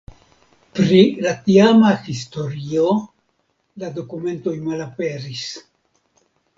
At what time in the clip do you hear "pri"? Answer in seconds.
0.77-1.01